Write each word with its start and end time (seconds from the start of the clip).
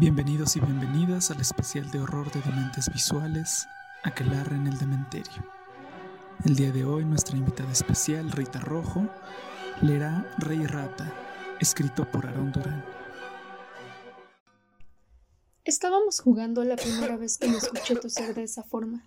Bienvenidos 0.00 0.56
y 0.56 0.60
bienvenidas 0.60 1.30
al 1.30 1.42
especial 1.42 1.90
de 1.90 2.00
horror 2.00 2.32
de 2.32 2.40
dementes 2.40 2.90
visuales, 2.90 3.68
Aquelarre 4.02 4.56
en 4.56 4.66
el 4.66 4.78
Dementerio. 4.78 5.44
El 6.42 6.56
día 6.56 6.72
de 6.72 6.86
hoy 6.86 7.04
nuestra 7.04 7.36
invitada 7.36 7.70
especial, 7.70 8.32
Rita 8.32 8.60
Rojo, 8.60 9.06
leerá 9.82 10.26
Rey 10.38 10.64
Rata, 10.64 11.12
escrito 11.60 12.10
por 12.10 12.24
Aarón 12.24 12.50
Durán. 12.50 12.82
Estábamos 15.64 16.20
jugando 16.20 16.64
la 16.64 16.76
primera 16.76 17.18
vez 17.18 17.36
que 17.36 17.48
me 17.48 17.58
escuché 17.58 17.94
toser 17.94 18.34
de 18.34 18.44
esa 18.44 18.62
forma, 18.62 19.06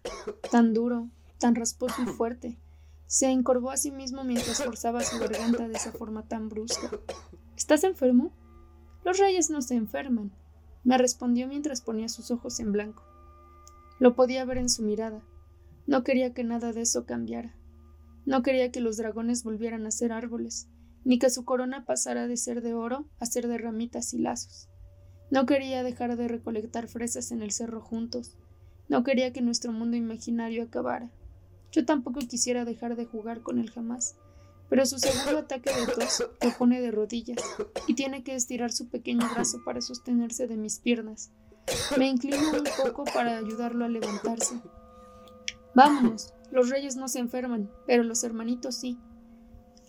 tan 0.51 0.75
duro, 0.75 1.09
tan 1.39 1.55
rasposo 1.55 2.03
y 2.03 2.05
fuerte. 2.05 2.59
Se 3.07 3.31
encorvó 3.31 3.71
a 3.71 3.77
sí 3.77 3.89
mismo 3.89 4.23
mientras 4.23 4.63
forzaba 4.63 5.01
su 5.01 5.17
garganta 5.17 5.67
de 5.67 5.73
esa 5.73 5.91
forma 5.91 6.27
tan 6.27 6.49
brusca. 6.49 6.91
¿Estás 7.57 7.83
enfermo? 7.83 8.31
Los 9.03 9.17
reyes 9.17 9.49
no 9.49 9.63
se 9.63 9.73
enferman, 9.73 10.31
me 10.83 10.97
respondió 10.97 11.47
mientras 11.47 11.81
ponía 11.81 12.09
sus 12.09 12.31
ojos 12.31 12.59
en 12.59 12.71
blanco. 12.71 13.03
Lo 13.99 14.15
podía 14.15 14.45
ver 14.45 14.57
en 14.57 14.69
su 14.69 14.83
mirada. 14.83 15.21
No 15.87 16.03
quería 16.03 16.33
que 16.33 16.43
nada 16.43 16.73
de 16.73 16.81
eso 16.81 17.05
cambiara. 17.05 17.55
No 18.25 18.41
quería 18.41 18.71
que 18.71 18.81
los 18.81 18.97
dragones 18.97 19.43
volvieran 19.43 19.85
a 19.85 19.91
ser 19.91 20.11
árboles, 20.11 20.67
ni 21.03 21.19
que 21.19 21.29
su 21.29 21.45
corona 21.45 21.85
pasara 21.85 22.27
de 22.27 22.37
ser 22.37 22.61
de 22.61 22.73
oro 22.73 23.05
a 23.19 23.25
ser 23.25 23.47
de 23.47 23.57
ramitas 23.57 24.13
y 24.13 24.19
lazos. 24.19 24.69
No 25.29 25.45
quería 25.45 25.83
dejar 25.83 26.15
de 26.15 26.27
recolectar 26.27 26.87
fresas 26.87 27.31
en 27.31 27.41
el 27.41 27.51
cerro 27.51 27.81
juntos. 27.81 28.37
No 28.89 29.03
quería 29.03 29.33
que 29.33 29.41
nuestro 29.41 29.71
mundo 29.71 29.97
imaginario 29.97 30.63
acabara. 30.63 31.09
Yo 31.71 31.85
tampoco 31.85 32.19
quisiera 32.19 32.65
dejar 32.65 32.95
de 32.95 33.05
jugar 33.05 33.41
con 33.41 33.57
él 33.59 33.71
jamás 33.71 34.15
pero 34.73 34.87
su 34.87 34.97
segundo 34.97 35.37
ataque 35.37 35.71
de 35.71 35.85
tos 35.85 36.27
lo 36.41 36.57
pone 36.57 36.81
de 36.81 36.89
rodillas 36.89 37.37
y 37.85 37.93
tiene 37.93 38.23
que 38.23 38.33
estirar 38.33 38.71
su 38.71 38.89
pequeño 38.89 39.29
brazo 39.31 39.59
para 39.63 39.81
sostenerse 39.81 40.47
de 40.47 40.57
mis 40.57 40.79
piernas. 40.79 41.29
Me 41.95 42.07
inclino 42.07 42.39
un 42.49 42.63
poco 42.83 43.03
para 43.03 43.37
ayudarlo 43.37 43.85
a 43.85 43.87
levantarse. 43.87 44.59
Vámonos, 45.75 46.33
los 46.49 46.71
reyes 46.71 46.95
no 46.95 47.07
se 47.07 47.19
enferman, 47.19 47.69
pero 47.85 48.01
los 48.01 48.23
hermanitos 48.23 48.73
sí. 48.73 48.97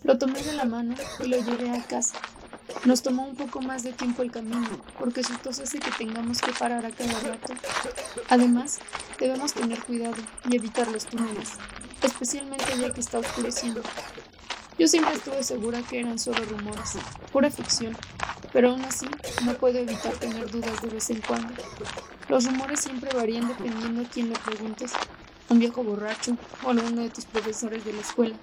Lo 0.03 0.19
tomé 0.19 0.43
de 0.43 0.53
la 0.53 0.65
mano 0.65 0.93
y 1.19 1.29
lo 1.29 1.37
llevé 1.37 1.71
a 1.71 1.81
casa. 1.81 2.19
Nos 2.85 3.01
tomó 3.01 3.27
un 3.27 3.35
poco 3.35 3.61
más 3.61 3.81
de 3.81 3.91
tiempo 3.91 4.21
el 4.21 4.29
camino, 4.29 4.69
porque 4.99 5.23
su 5.23 5.35
tos 5.39 5.61
hace 5.61 5.79
que 5.79 5.89
tengamos 5.97 6.41
que 6.41 6.51
parar 6.59 6.85
a 6.85 6.91
cada 6.91 7.19
rato. 7.21 7.55
Además, 8.29 8.77
debemos 9.19 9.51
tener 9.51 9.83
cuidado 9.83 10.21
y 10.47 10.55
evitar 10.55 10.91
los 10.91 11.07
túneles, 11.07 11.53
especialmente 12.03 12.65
ya 12.79 12.93
que 12.93 13.01
está 13.01 13.17
oscureciendo. 13.17 13.81
Yo 14.77 14.89
siempre 14.89 15.13
estuve 15.13 15.41
segura 15.41 15.81
que 15.83 16.01
eran 16.01 16.19
solo 16.19 16.43
rumores, 16.43 16.97
pura 17.31 17.49
ficción, 17.49 17.95
pero 18.51 18.71
aún 18.71 18.81
así 18.81 19.05
no 19.45 19.53
puedo 19.53 19.79
evitar 19.79 20.13
tener 20.17 20.51
dudas 20.51 20.81
de 20.81 20.89
vez 20.89 21.09
en 21.09 21.21
cuando. 21.21 21.53
Los 22.27 22.45
rumores 22.45 22.81
siempre 22.81 23.09
varían 23.15 23.47
dependiendo 23.47 24.01
a 24.01 24.09
quién 24.09 24.29
le 24.29 24.35
preguntes, 24.39 24.91
un 25.49 25.59
viejo 25.59 25.81
borracho 25.81 26.37
o 26.65 26.71
alguno 26.71 27.03
de 27.03 27.09
tus 27.09 27.23
profesores 27.25 27.85
de 27.85 27.93
la 27.93 28.01
escuela, 28.01 28.35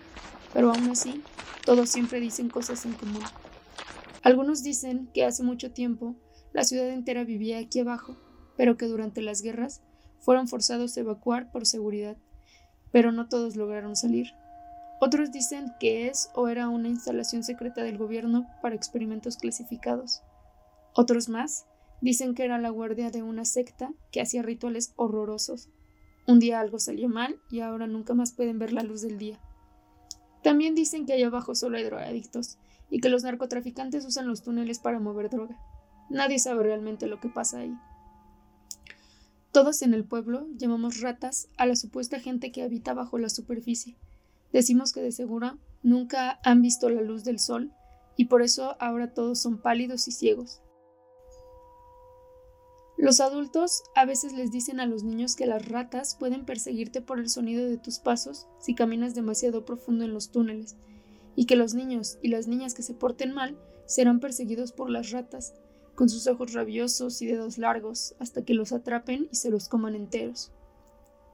pero 0.55 0.71
aún 0.71 0.89
así 0.91 1.23
todos 1.67 1.91
siempre 1.91 2.19
dicen 2.19 2.49
cosas 2.49 2.87
en 2.87 2.95
común. 2.95 3.23
Algunos 4.23 4.63
dicen 4.63 5.11
que 5.13 5.27
hace 5.27 5.43
mucho 5.43 5.73
tiempo 5.73 6.15
la 6.55 6.65
ciudad 6.65 6.89
entera 6.89 7.25
vivía 7.25 7.59
aquí 7.59 7.81
abajo, 7.81 8.17
pero 8.57 8.79
que 8.79 8.87
durante 8.87 9.21
las 9.21 9.43
guerras 9.43 9.83
fueron 10.21 10.49
forzados 10.49 10.97
a 10.97 11.01
evacuar 11.01 11.51
por 11.53 11.67
seguridad, 11.67 12.17
pero 12.91 13.13
no 13.13 13.29
todos 13.29 13.57
lograron 13.57 13.97
salir. 13.97 14.29
Otros 15.05 15.33
dicen 15.33 15.73
que 15.81 16.07
es 16.07 16.31
o 16.33 16.47
era 16.47 16.69
una 16.69 16.87
instalación 16.87 17.43
secreta 17.43 17.83
del 17.83 17.99
gobierno 17.99 18.47
para 18.63 18.77
experimentos 18.77 19.37
clasificados. 19.37 20.23
Otros 20.95 21.29
más 21.29 21.67
dicen 22.01 22.37
que 22.37 22.45
era 22.45 22.57
la 22.59 22.71
guardia 22.71 23.11
de 23.11 23.25
una 23.25 23.45
secta 23.45 23.93
que 24.13 24.21
hacía 24.21 24.43
rituales 24.43 24.93
horrorosos. 24.95 25.71
Un 26.29 26.39
día 26.39 26.61
algo 26.61 26.79
salió 26.79 27.09
mal 27.09 27.41
y 27.51 27.63
ahora 27.63 27.89
nunca 27.89 28.15
más 28.15 28.33
pueden 28.33 28.61
ver 28.61 28.73
la 28.73 28.85
luz 28.85 29.03
del 29.03 29.19
día. 29.19 29.41
También 30.45 30.77
dicen 30.77 31.05
que 31.05 31.15
allá 31.15 31.27
abajo 31.27 31.57
solo 31.57 31.79
hay 31.79 31.83
drogadictos 31.83 32.59
y 32.89 33.01
que 33.01 33.09
los 33.09 33.25
narcotraficantes 33.25 34.05
usan 34.05 34.29
los 34.29 34.45
túneles 34.45 34.79
para 34.79 35.01
mover 35.01 35.31
droga. 35.31 35.59
Nadie 36.11 36.39
sabe 36.39 36.63
realmente 36.63 37.09
lo 37.09 37.19
que 37.19 37.29
pasa 37.29 37.59
ahí. 37.59 37.75
Todos 39.51 39.83
en 39.83 39.95
el 39.95 40.05
pueblo 40.05 40.47
llamamos 40.55 41.01
ratas 41.01 41.49
a 41.57 41.67
la 41.67 41.75
supuesta 41.75 42.21
gente 42.21 42.53
que 42.53 42.63
habita 42.63 42.95
bajo 42.95 43.19
la 43.19 43.31
superficie 43.31 43.97
Decimos 44.53 44.93
que 44.93 45.01
de 45.01 45.13
seguro 45.13 45.59
nunca 45.83 46.41
han 46.45 46.63
visto 46.63 46.89
la 46.89 47.01
luz 47.01 47.25
del 47.25 47.39
sol 47.39 47.73
y 48.17 48.27
por 48.27 48.43
eso 48.43 48.77
ahora 48.81 49.15
todos 49.15 49.41
son 49.41 49.61
pálidos 49.61 50.07
y 50.09 50.13
ciegos. 50.13 50.63
Los 53.03 53.21
adultos 53.21 53.83
a 53.97 54.05
veces 54.05 54.33
les 54.33 54.53
dicen 54.53 54.79
a 54.79 54.87
los 54.87 55.03
niños 55.03 55.35
que 55.35 55.47
las 55.47 55.67
ratas 55.69 56.15
pueden 56.15 56.45
perseguirte 56.45 57.01
por 57.01 57.19
el 57.19 57.29
sonido 57.29 57.69
de 57.69 57.79
tus 57.79 57.99
pasos 57.99 58.47
si 58.61 58.75
caminas 58.75 59.15
demasiado 59.15 59.65
profundo 59.65 60.05
en 60.05 60.15
los 60.15 60.31
túneles, 60.31 60.77
y 61.35 61.47
que 61.47 61.57
los 61.57 61.75
niños 61.75 62.19
y 62.23 62.29
las 62.29 62.47
niñas 62.47 62.75
que 62.75 62.83
se 62.83 62.95
porten 62.95 63.33
mal 63.33 63.59
serán 63.87 64.21
perseguidos 64.21 64.71
por 64.71 64.89
las 64.89 65.11
ratas, 65.11 65.55
con 65.97 66.09
sus 66.09 66.27
ojos 66.29 66.53
rabiosos 66.53 67.21
y 67.23 67.27
dedos 67.27 67.59
largos, 67.59 68.15
hasta 68.21 68.45
que 68.45 68.55
los 68.55 68.73
atrapen 68.73 69.29
y 69.33 69.37
se 69.37 69.51
los 69.51 69.69
coman 69.69 69.97
enteros. 69.97 70.53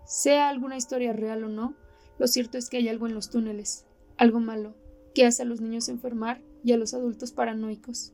Sea 0.06 0.48
alguna 0.48 0.76
historia 0.78 1.12
real 1.12 1.44
o 1.44 1.48
no, 1.48 1.74
lo 2.18 2.26
cierto 2.26 2.58
es 2.58 2.68
que 2.68 2.78
hay 2.78 2.88
algo 2.88 3.06
en 3.06 3.14
los 3.14 3.30
túneles, 3.30 3.84
algo 4.16 4.40
malo, 4.40 4.74
que 5.14 5.24
hace 5.24 5.42
a 5.42 5.46
los 5.46 5.60
niños 5.60 5.88
enfermar 5.88 6.40
y 6.64 6.72
a 6.72 6.76
los 6.76 6.94
adultos 6.94 7.32
paranoicos. 7.32 8.12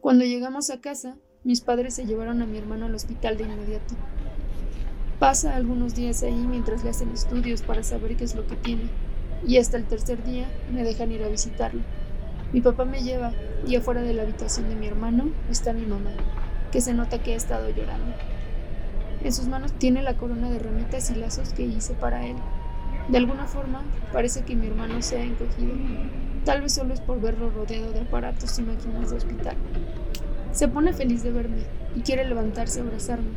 Cuando 0.00 0.24
llegamos 0.24 0.70
a 0.70 0.80
casa, 0.80 1.16
mis 1.44 1.60
padres 1.60 1.94
se 1.94 2.06
llevaron 2.06 2.40
a 2.42 2.46
mi 2.46 2.58
hermano 2.58 2.86
al 2.86 2.94
hospital 2.94 3.36
de 3.36 3.44
inmediato. 3.44 3.94
Pasa 5.18 5.54
algunos 5.54 5.94
días 5.94 6.22
ahí 6.22 6.34
mientras 6.34 6.82
le 6.84 6.90
hacen 6.90 7.10
estudios 7.10 7.62
para 7.62 7.82
saber 7.82 8.16
qué 8.16 8.24
es 8.24 8.34
lo 8.34 8.46
que 8.46 8.56
tiene, 8.56 8.90
y 9.46 9.58
hasta 9.58 9.76
el 9.76 9.84
tercer 9.84 10.24
día 10.24 10.50
me 10.72 10.84
dejan 10.84 11.12
ir 11.12 11.22
a 11.22 11.28
visitarlo. 11.28 11.82
Mi 12.52 12.60
papá 12.60 12.84
me 12.84 13.02
lleva 13.02 13.32
y 13.66 13.76
afuera 13.76 14.02
de 14.02 14.14
la 14.14 14.22
habitación 14.22 14.68
de 14.68 14.76
mi 14.76 14.86
hermano 14.86 15.30
está 15.50 15.72
mi 15.72 15.86
mamá, 15.86 16.10
que 16.72 16.80
se 16.80 16.94
nota 16.94 17.22
que 17.22 17.34
ha 17.34 17.36
estado 17.36 17.68
llorando. 17.68 18.14
En 19.24 19.32
sus 19.32 19.48
manos 19.48 19.72
tiene 19.72 20.02
la 20.02 20.18
corona 20.18 20.50
de 20.50 20.58
ramitas 20.58 21.10
y 21.10 21.14
lazos 21.14 21.54
que 21.54 21.62
hice 21.62 21.94
para 21.94 22.26
él. 22.26 22.36
De 23.08 23.16
alguna 23.16 23.46
forma, 23.46 23.82
parece 24.12 24.42
que 24.42 24.54
mi 24.54 24.66
hermano 24.66 25.00
se 25.00 25.16
ha 25.16 25.24
encogido. 25.24 25.72
Tal 26.44 26.60
vez 26.60 26.74
solo 26.74 26.92
es 26.92 27.00
por 27.00 27.22
verlo 27.22 27.48
rodeado 27.48 27.90
de 27.92 28.00
aparatos 28.00 28.58
y 28.58 28.62
máquinas 28.62 29.10
de 29.10 29.16
hospital. 29.16 29.56
Se 30.52 30.68
pone 30.68 30.92
feliz 30.92 31.22
de 31.22 31.32
verme 31.32 31.62
y 31.96 32.00
quiere 32.00 32.26
levantarse 32.26 32.80
a 32.80 32.82
abrazarme, 32.82 33.30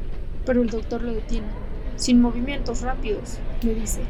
pero 0.46 0.62
el 0.62 0.70
doctor 0.70 1.02
lo 1.02 1.14
detiene. 1.14 1.48
Sin 1.96 2.22
movimientos 2.22 2.82
rápidos, 2.82 3.38
me 3.64 3.74
dice. 3.74 4.02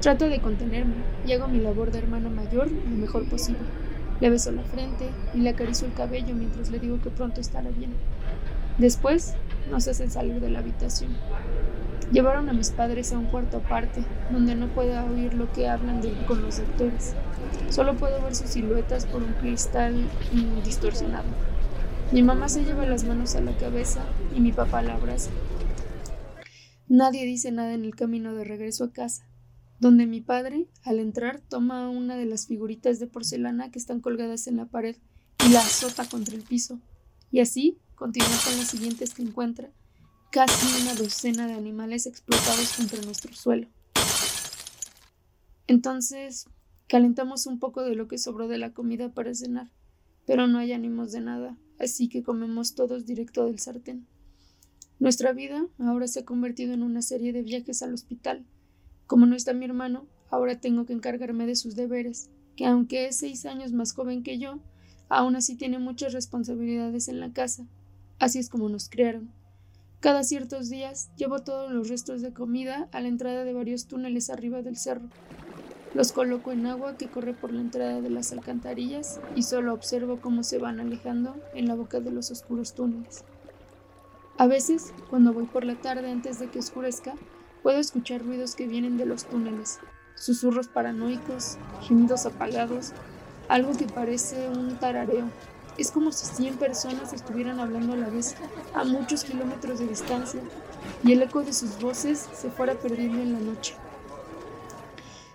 Trato 0.00 0.28
de 0.28 0.40
contenerme 0.40 0.96
y 1.26 1.32
hago 1.32 1.48
mi 1.48 1.60
labor 1.60 1.90
de 1.90 2.00
hermano 2.00 2.28
mayor 2.28 2.70
lo 2.70 2.96
mejor 2.96 3.26
posible. 3.30 3.62
Le 4.20 4.28
beso 4.28 4.52
la 4.52 4.62
frente 4.62 5.08
y 5.32 5.38
le 5.38 5.50
acaricio 5.50 5.86
el 5.86 5.94
cabello 5.94 6.34
mientras 6.34 6.70
le 6.70 6.78
digo 6.78 7.00
que 7.00 7.08
pronto 7.08 7.40
estará 7.40 7.70
bien. 7.70 7.92
Después 8.78 9.34
nos 9.70 9.86
hacen 9.88 10.10
salir 10.10 10.40
de 10.40 10.50
la 10.50 10.60
habitación. 10.60 11.16
Llevaron 12.12 12.48
a 12.48 12.52
mis 12.52 12.70
padres 12.70 13.12
a 13.12 13.18
un 13.18 13.26
cuarto 13.26 13.58
aparte, 13.58 14.04
donde 14.30 14.54
no 14.54 14.68
puedo 14.68 15.02
oír 15.06 15.34
lo 15.34 15.50
que 15.52 15.68
hablan 15.68 16.02
con 16.26 16.42
los 16.42 16.58
doctores. 16.58 17.14
Solo 17.70 17.96
puedo 17.96 18.22
ver 18.22 18.34
sus 18.34 18.50
siluetas 18.50 19.06
por 19.06 19.22
un 19.22 19.32
cristal 19.34 20.06
distorsionado. 20.64 21.28
Mi 22.12 22.22
mamá 22.22 22.50
se 22.50 22.64
lleva 22.64 22.84
las 22.84 23.04
manos 23.04 23.34
a 23.34 23.40
la 23.40 23.56
cabeza 23.56 24.04
y 24.36 24.40
mi 24.40 24.52
papá 24.52 24.82
la 24.82 24.94
abraza. 24.94 25.30
Nadie 26.86 27.24
dice 27.24 27.50
nada 27.50 27.72
en 27.72 27.86
el 27.86 27.94
camino 27.94 28.34
de 28.34 28.44
regreso 28.44 28.84
a 28.84 28.92
casa, 28.92 29.26
donde 29.80 30.06
mi 30.06 30.20
padre, 30.20 30.66
al 30.84 30.98
entrar, 30.98 31.40
toma 31.48 31.88
una 31.88 32.16
de 32.16 32.26
las 32.26 32.46
figuritas 32.46 32.98
de 32.98 33.06
porcelana 33.06 33.70
que 33.70 33.78
están 33.78 34.00
colgadas 34.00 34.46
en 34.46 34.58
la 34.58 34.66
pared 34.66 34.96
y 35.46 35.52
la 35.52 35.60
azota 35.60 36.04
contra 36.06 36.34
el 36.34 36.42
piso. 36.42 36.78
Y 37.30 37.40
así 37.40 37.78
continúa 38.02 38.36
con 38.44 38.58
las 38.58 38.68
siguientes 38.68 39.14
que 39.14 39.22
encuentra, 39.22 39.70
casi 40.32 40.82
una 40.82 40.92
docena 40.96 41.46
de 41.46 41.52
animales 41.52 42.06
explotados 42.06 42.72
contra 42.76 43.00
nuestro 43.02 43.32
suelo. 43.32 43.68
Entonces, 45.68 46.46
calentamos 46.88 47.46
un 47.46 47.60
poco 47.60 47.84
de 47.84 47.94
lo 47.94 48.08
que 48.08 48.18
sobró 48.18 48.48
de 48.48 48.58
la 48.58 48.72
comida 48.72 49.14
para 49.14 49.32
cenar, 49.36 49.70
pero 50.26 50.48
no 50.48 50.58
hay 50.58 50.72
ánimos 50.72 51.12
de 51.12 51.20
nada, 51.20 51.56
así 51.78 52.08
que 52.08 52.24
comemos 52.24 52.74
todos 52.74 53.06
directo 53.06 53.46
del 53.46 53.60
sartén. 53.60 54.08
Nuestra 54.98 55.32
vida 55.32 55.68
ahora 55.78 56.08
se 56.08 56.20
ha 56.20 56.24
convertido 56.24 56.74
en 56.74 56.82
una 56.82 57.02
serie 57.02 57.32
de 57.32 57.42
viajes 57.42 57.84
al 57.84 57.94
hospital. 57.94 58.44
Como 59.06 59.26
no 59.26 59.36
está 59.36 59.52
mi 59.52 59.66
hermano, 59.66 60.08
ahora 60.28 60.58
tengo 60.60 60.86
que 60.86 60.92
encargarme 60.92 61.46
de 61.46 61.54
sus 61.54 61.76
deberes, 61.76 62.30
que 62.56 62.66
aunque 62.66 63.06
es 63.06 63.18
seis 63.18 63.46
años 63.46 63.72
más 63.72 63.92
joven 63.92 64.24
que 64.24 64.40
yo, 64.40 64.58
aún 65.08 65.36
así 65.36 65.54
tiene 65.54 65.78
muchas 65.78 66.12
responsabilidades 66.12 67.06
en 67.06 67.20
la 67.20 67.32
casa, 67.32 67.64
Así 68.22 68.38
es 68.38 68.48
como 68.48 68.68
nos 68.68 68.88
criaron. 68.88 69.32
Cada 69.98 70.22
ciertos 70.22 70.70
días 70.70 71.10
llevo 71.16 71.40
todos 71.40 71.72
los 71.72 71.88
restos 71.88 72.22
de 72.22 72.32
comida 72.32 72.88
a 72.92 73.00
la 73.00 73.08
entrada 73.08 73.42
de 73.42 73.52
varios 73.52 73.86
túneles 73.86 74.30
arriba 74.30 74.62
del 74.62 74.76
cerro. 74.76 75.08
Los 75.92 76.12
coloco 76.12 76.52
en 76.52 76.66
agua 76.66 76.96
que 76.96 77.08
corre 77.08 77.34
por 77.34 77.52
la 77.52 77.60
entrada 77.60 78.00
de 78.00 78.10
las 78.10 78.30
alcantarillas 78.30 79.20
y 79.34 79.42
solo 79.42 79.74
observo 79.74 80.20
cómo 80.20 80.44
se 80.44 80.58
van 80.58 80.78
alejando 80.78 81.34
en 81.52 81.66
la 81.66 81.74
boca 81.74 81.98
de 81.98 82.12
los 82.12 82.30
oscuros 82.30 82.74
túneles. 82.74 83.24
A 84.38 84.46
veces, 84.46 84.94
cuando 85.10 85.32
voy 85.32 85.46
por 85.46 85.64
la 85.64 85.74
tarde 85.74 86.08
antes 86.08 86.38
de 86.38 86.48
que 86.48 86.60
oscurezca, 86.60 87.14
puedo 87.64 87.78
escuchar 87.80 88.22
ruidos 88.22 88.54
que 88.54 88.68
vienen 88.68 88.98
de 88.98 89.06
los 89.06 89.24
túneles, 89.24 89.80
susurros 90.14 90.68
paranoicos, 90.68 91.58
gemidos 91.88 92.24
apagados, 92.24 92.92
algo 93.48 93.76
que 93.76 93.86
parece 93.86 94.48
un 94.48 94.78
tarareo. 94.78 95.28
Es 95.82 95.90
como 95.90 96.12
si 96.12 96.26
100 96.26 96.58
personas 96.58 97.12
estuvieran 97.12 97.58
hablando 97.58 97.94
a 97.94 97.96
la 97.96 98.08
vez 98.08 98.36
a 98.72 98.84
muchos 98.84 99.24
kilómetros 99.24 99.80
de 99.80 99.88
distancia 99.88 100.40
y 101.02 101.10
el 101.10 101.20
eco 101.22 101.42
de 101.42 101.52
sus 101.52 101.80
voces 101.80 102.28
se 102.32 102.52
fuera 102.52 102.74
perdiendo 102.74 103.20
en 103.20 103.32
la 103.32 103.40
noche. 103.40 103.74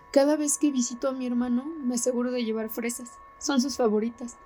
Cada 0.09 0.37
vez 0.37 0.57
que 0.57 0.71
visito 0.71 1.09
a 1.09 1.11
mi 1.11 1.27
hermano 1.27 1.65
me 1.65 1.95
aseguro 1.95 2.31
de 2.31 2.45
llevar 2.45 2.69
fresas, 2.69 3.09
son 3.39 3.59
sus 3.59 3.75
favoritas, 3.75 4.37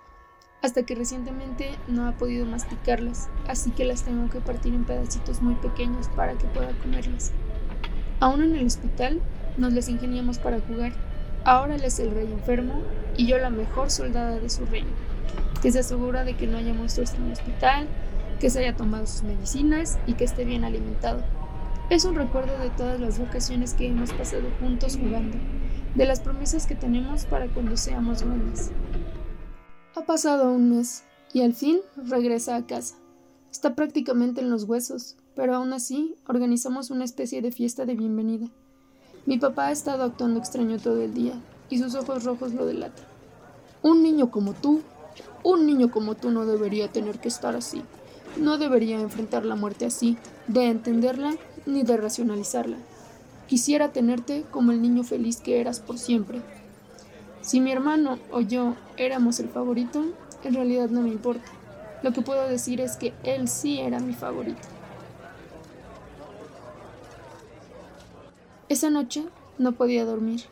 hasta 0.63 0.87
que 0.87 0.95
recientemente 0.95 1.77
no 1.87 2.07
ha 2.07 2.13
podido 2.13 2.47
masticarlas, 2.47 3.29
así 3.47 3.69
que 3.69 3.85
las 3.85 4.01
tengo 4.01 4.27
que 4.31 4.41
partir 4.41 4.73
en 4.73 4.85
pedacitos 4.85 5.43
muy 5.43 5.53
pequeños 5.53 6.07
para 6.15 6.33
que 6.33 6.47
pueda 6.47 6.75
comerlas. 6.79 7.31
Aún 8.19 8.41
en 8.41 8.55
el 8.55 8.65
hospital 8.65 9.21
nos 9.55 9.71
las 9.73 9.87
ingeniamos 9.87 10.39
para 10.39 10.61
jugar. 10.61 10.93
Ahora 11.45 11.75
él 11.75 11.83
es 11.83 11.99
el 11.99 12.09
rey 12.09 12.25
enfermo 12.25 12.81
y 13.17 13.27
yo 13.27 13.37
la 13.37 13.51
mejor 13.51 13.91
soldada 13.91 14.39
de 14.39 14.49
su 14.49 14.65
reino, 14.65 14.89
que 15.61 15.71
se 15.71 15.79
asegura 15.79 16.23
de 16.23 16.35
que 16.35 16.47
no 16.47 16.57
haya 16.57 16.73
monstruos 16.73 17.13
en 17.13 17.25
el 17.25 17.33
hospital, 17.33 17.87
que 18.39 18.49
se 18.49 18.59
haya 18.59 18.75
tomado 18.75 19.05
sus 19.05 19.23
medicinas 19.23 19.99
y 20.07 20.13
que 20.13 20.23
esté 20.23 20.45
bien 20.45 20.63
alimentado. 20.63 21.23
Es 21.89 22.05
un 22.05 22.15
recuerdo 22.15 22.57
de 22.57 22.69
todas 22.71 22.99
las 22.99 23.19
vacaciones 23.19 23.73
que 23.73 23.87
hemos 23.87 24.13
pasado 24.13 24.49
juntos 24.59 24.97
jugando 24.97 25.37
de 25.95 26.05
las 26.05 26.21
promesas 26.21 26.65
que 26.65 26.75
tenemos 26.75 27.25
para 27.25 27.47
cuando 27.47 27.77
seamos 27.77 28.23
grandes. 28.23 28.71
Ha 29.95 30.01
pasado 30.05 30.51
un 30.51 30.69
mes 30.69 31.03
y 31.33 31.41
al 31.41 31.53
fin 31.53 31.79
regresa 31.97 32.55
a 32.55 32.65
casa. 32.65 32.95
Está 33.51 33.75
prácticamente 33.75 34.39
en 34.39 34.49
los 34.49 34.63
huesos, 34.63 35.17
pero 35.35 35.55
aún 35.55 35.73
así 35.73 36.15
organizamos 36.27 36.89
una 36.89 37.03
especie 37.03 37.41
de 37.41 37.51
fiesta 37.51 37.85
de 37.85 37.95
bienvenida. 37.95 38.47
Mi 39.25 39.37
papá 39.37 39.67
ha 39.67 39.71
estado 39.71 40.03
actuando 40.03 40.39
extraño 40.39 40.79
todo 40.79 41.01
el 41.01 41.13
día 41.13 41.33
y 41.69 41.77
sus 41.77 41.93
ojos 41.95 42.23
rojos 42.23 42.53
lo 42.53 42.65
delatan. 42.65 43.05
Un 43.83 44.01
niño 44.01 44.31
como 44.31 44.53
tú, 44.53 44.81
un 45.43 45.65
niño 45.65 45.91
como 45.91 46.15
tú 46.15 46.31
no 46.31 46.45
debería 46.45 46.91
tener 46.91 47.19
que 47.19 47.27
estar 47.27 47.55
así. 47.55 47.83
No 48.37 48.57
debería 48.57 48.99
enfrentar 48.99 49.45
la 49.45 49.55
muerte 49.55 49.85
así, 49.85 50.17
de 50.47 50.67
entenderla 50.67 51.33
ni 51.65 51.83
de 51.83 51.97
racionalizarla. 51.97 52.77
Quisiera 53.47 53.91
tenerte 53.91 54.45
como 54.51 54.71
el 54.71 54.81
niño 54.81 55.03
feliz 55.03 55.37
que 55.37 55.59
eras 55.59 55.79
por 55.79 55.97
siempre. 55.97 56.41
Si 57.41 57.59
mi 57.59 57.71
hermano 57.71 58.19
o 58.31 58.41
yo 58.41 58.75
éramos 58.97 59.39
el 59.39 59.49
favorito, 59.49 60.05
en 60.43 60.53
realidad 60.53 60.89
no 60.89 61.01
me 61.01 61.09
importa. 61.09 61.51
Lo 62.03 62.13
que 62.13 62.21
puedo 62.21 62.47
decir 62.47 62.81
es 62.81 62.95
que 62.95 63.13
él 63.23 63.47
sí 63.47 63.79
era 63.79 63.99
mi 63.99 64.13
favorito. 64.13 64.61
Esa 68.69 68.89
noche 68.89 69.25
no 69.57 69.73
podía 69.73 70.05
dormir 70.05 70.43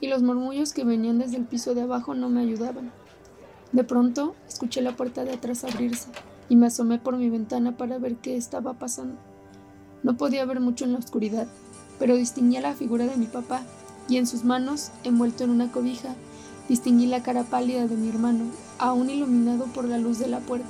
y 0.00 0.08
los 0.08 0.22
murmullos 0.22 0.72
que 0.72 0.84
venían 0.84 1.18
desde 1.18 1.36
el 1.36 1.44
piso 1.44 1.74
de 1.74 1.82
abajo 1.82 2.14
no 2.14 2.30
me 2.30 2.40
ayudaban. 2.40 2.90
De 3.76 3.84
pronto 3.84 4.34
escuché 4.48 4.80
la 4.80 4.96
puerta 4.96 5.22
de 5.24 5.34
atrás 5.34 5.62
abrirse 5.62 6.08
y 6.48 6.56
me 6.56 6.68
asomé 6.68 6.98
por 6.98 7.18
mi 7.18 7.28
ventana 7.28 7.76
para 7.76 7.98
ver 7.98 8.16
qué 8.16 8.34
estaba 8.34 8.72
pasando. 8.72 9.16
No 10.02 10.16
podía 10.16 10.46
ver 10.46 10.60
mucho 10.60 10.86
en 10.86 10.94
la 10.94 10.98
oscuridad, 10.98 11.46
pero 11.98 12.16
distinguía 12.16 12.62
la 12.62 12.72
figura 12.72 13.04
de 13.04 13.18
mi 13.18 13.26
papá, 13.26 13.60
y 14.08 14.16
en 14.16 14.26
sus 14.26 14.44
manos, 14.44 14.92
envuelto 15.04 15.44
en 15.44 15.50
una 15.50 15.70
cobija, 15.70 16.14
distinguí 16.70 17.04
la 17.04 17.22
cara 17.22 17.42
pálida 17.42 17.86
de 17.86 17.96
mi 17.96 18.08
hermano, 18.08 18.46
aún 18.78 19.10
iluminado 19.10 19.66
por 19.66 19.84
la 19.84 19.98
luz 19.98 20.18
de 20.18 20.28
la 20.28 20.40
puerta. 20.40 20.66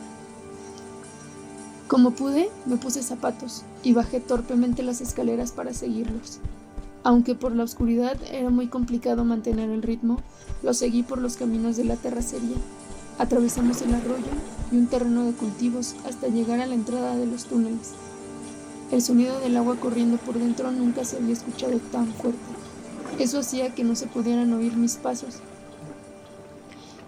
Como 1.87 2.11
pude, 2.11 2.51
me 2.65 2.77
puse 2.77 3.05
zapatos 3.05 3.63
y 3.85 3.93
bajé 3.93 4.19
torpemente 4.19 4.83
las 4.83 5.01
escaleras 5.01 5.53
para 5.53 5.75
seguirlos. 5.75 6.41
Aunque 7.05 7.37
por 7.37 7.55
la 7.55 7.63
oscuridad 7.63 8.17
era 8.33 8.51
muy 8.51 8.67
complicado 8.67 9.25
mantener 9.25 9.71
el 9.71 9.85
ritmo, 9.85 10.19
lo 10.65 10.75
seguí 10.75 11.05
por 11.05 11.19
los 11.19 11.37
caminos 11.37 11.77
de 11.77 11.85
la 11.85 11.95
terracería. 11.95 12.57
Atravesamos 13.19 13.81
el 13.81 13.95
arroyo 13.95 14.25
y 14.71 14.77
un 14.77 14.89
terreno 14.89 15.25
de 15.25 15.33
cultivos 15.33 15.95
hasta 16.07 16.29
llegar 16.29 16.61
a 16.61 16.67
la 16.67 16.75
entrada 16.75 17.17
de 17.17 17.25
los 17.25 17.47
túneles. 17.47 17.93
El 18.93 19.01
sonido 19.01 19.41
del 19.41 19.57
agua 19.57 19.77
corriendo 19.77 20.19
por 20.19 20.39
dentro 20.39 20.71
nunca 20.71 21.03
se 21.05 21.17
había 21.17 21.33
escuchado 21.33 21.79
tan 21.91 22.13
fuerte. 22.13 22.39
Eso 23.19 23.39
hacía 23.39 23.75
que 23.75 23.85
no 23.85 23.97
se 23.97 24.07
pudieran 24.07 24.53
oír 24.53 24.77
mis 24.77 24.97
pasos. 24.97 25.37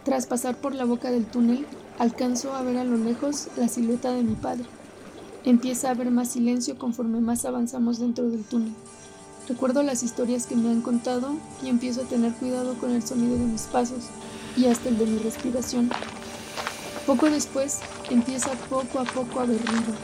Tras 0.04 0.26
pasar 0.26 0.56
por 0.56 0.74
la 0.74 0.86
boca 0.86 1.10
del 1.10 1.26
túnel, 1.26 1.66
alcanzo 1.98 2.54
a 2.54 2.62
ver 2.62 2.78
a 2.78 2.84
lo 2.84 2.96
lejos 2.96 3.48
la 3.58 3.68
silueta 3.68 4.10
de 4.10 4.22
mi 4.22 4.34
padre. 4.34 4.64
Empieza 5.44 5.88
a 5.88 5.90
haber 5.90 6.10
más 6.10 6.28
silencio 6.28 6.78
conforme 6.78 7.20
más 7.20 7.44
avanzamos 7.44 7.98
dentro 7.98 8.30
del 8.30 8.44
túnel. 8.44 8.72
Recuerdo 9.46 9.82
las 9.82 10.02
historias 10.02 10.46
que 10.46 10.56
me 10.56 10.70
han 10.70 10.80
contado 10.80 11.34
y 11.62 11.68
empiezo 11.68 12.02
a 12.02 12.08
tener 12.08 12.32
cuidado 12.32 12.74
con 12.78 12.92
el 12.92 13.02
sonido 13.02 13.34
de 13.34 13.44
mis 13.44 13.62
pasos 13.62 14.04
y 14.56 14.66
hasta 14.66 14.88
el 14.88 14.98
de 14.98 15.06
mi 15.06 15.18
respiración. 15.18 15.90
Poco 17.06 17.30
después 17.30 17.80
empieza 18.10 18.50
poco 18.68 19.00
a 19.00 19.04
poco 19.04 19.40
a 19.40 19.44
haber 19.44 19.64
ruido. 19.64 19.94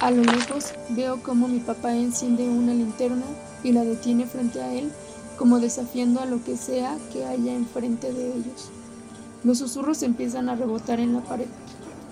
A 0.00 0.10
lo 0.10 0.22
lejos 0.22 0.72
veo 0.88 1.22
cómo 1.22 1.46
mi 1.46 1.60
papá 1.60 1.94
enciende 1.94 2.48
una 2.48 2.72
linterna 2.72 3.24
y 3.62 3.72
la 3.72 3.84
detiene 3.84 4.26
frente 4.26 4.60
a 4.60 4.72
él, 4.72 4.90
como 5.38 5.60
desafiando 5.60 6.20
a 6.20 6.26
lo 6.26 6.42
que 6.42 6.56
sea 6.56 6.96
que 7.12 7.24
haya 7.24 7.54
enfrente 7.54 8.12
de 8.12 8.28
ellos. 8.28 8.70
Los 9.44 9.58
susurros 9.58 10.02
empiezan 10.02 10.48
a 10.48 10.56
rebotar 10.56 11.00
en 11.00 11.14
la 11.14 11.20
pared, 11.20 11.46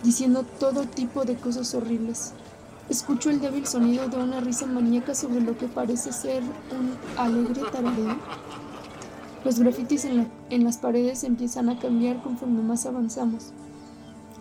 diciendo 0.02 0.44
todo 0.58 0.84
tipo 0.84 1.24
de 1.24 1.36
cosas 1.36 1.74
horribles. 1.74 2.32
Escucho 2.88 3.28
el 3.28 3.40
débil 3.40 3.66
sonido 3.66 4.08
de 4.08 4.16
una 4.16 4.40
risa 4.40 4.64
maníaca 4.64 5.14
sobre 5.14 5.40
lo 5.40 5.58
que 5.58 5.68
parece 5.68 6.12
ser 6.12 6.42
un 6.42 6.96
alegre 7.18 7.62
tarareo. 7.70 8.16
Los 9.44 9.60
grafitis 9.60 10.04
en, 10.04 10.64
las 10.64 10.78
paredes 10.78 11.22
empiezan 11.22 11.68
a 11.68 11.78
cambiar 11.78 12.20
conforme 12.22 12.60
más 12.62 12.86
avanzamos. 12.86 13.52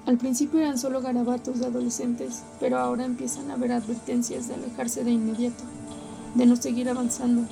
Al 0.07 0.17
principio 0.17 0.59
eran 0.59 0.79
solo 0.79 1.01
garabatos 1.01 1.59
de 1.59 1.67
adolescentes, 1.67 2.43
pero 2.59 2.79
ahora 2.79 3.05
empiezan 3.05 3.51
a 3.51 3.53
haber 3.53 3.73
advertencias 3.73 4.47
de 4.47 4.55
alejarse 4.55 5.03
de 5.03 5.11
inmediato, 5.11 5.63
de 6.33 6.45
no 6.47 6.55
seguir 6.55 6.89
avanzando, 6.89 7.43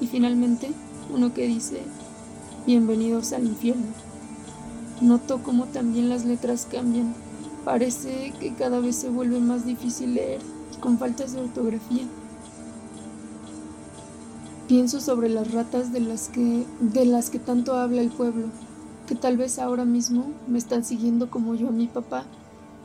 y 0.00 0.06
finalmente 0.06 0.70
uno 1.12 1.34
que 1.34 1.46
dice, 1.46 1.82
bienvenidos 2.66 3.32
al 3.32 3.44
infierno. 3.44 3.86
Noto 5.02 5.42
cómo 5.42 5.66
también 5.66 6.08
las 6.08 6.24
letras 6.24 6.66
cambian. 6.70 7.14
Parece 7.64 8.32
que 8.40 8.54
cada 8.54 8.80
vez 8.80 8.96
se 8.96 9.10
vuelve 9.10 9.40
más 9.40 9.66
difícil 9.66 10.14
leer, 10.14 10.40
con 10.80 10.98
faltas 10.98 11.32
de 11.32 11.42
ortografía. 11.42 12.06
Pienso 14.68 14.98
sobre 14.98 15.28
las 15.28 15.52
ratas 15.52 15.92
de 15.92 16.00
las 16.00 16.30
que 16.30 16.64
de 16.80 17.04
las 17.04 17.28
que 17.28 17.38
tanto 17.38 17.76
habla 17.76 18.00
el 18.00 18.08
pueblo, 18.08 18.46
que 19.06 19.14
tal 19.14 19.36
vez 19.36 19.58
ahora 19.58 19.84
mismo 19.84 20.32
me 20.48 20.56
están 20.56 20.84
siguiendo 20.84 21.30
como 21.30 21.54
yo 21.54 21.68
a 21.68 21.72
mi 21.72 21.86
papá, 21.86 22.24